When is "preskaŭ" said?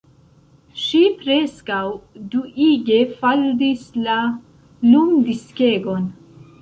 1.17-1.81